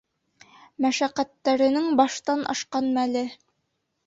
Мәшәҡәттәренең 0.85 1.91
баштан 2.01 2.43
ашҡан 2.55 2.89
мәле. 2.97 3.25